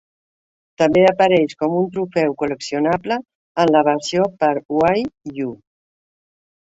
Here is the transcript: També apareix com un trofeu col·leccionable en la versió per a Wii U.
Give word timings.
També 0.81 1.01
apareix 1.09 1.51
com 1.59 1.75
un 1.81 1.83
trofeu 1.97 2.33
col·leccionable 2.41 3.17
en 3.65 3.73
la 3.75 3.83
versió 3.89 4.25
per 4.45 4.49
a 4.55 4.65
Wii 4.79 5.45
U. 5.49 5.53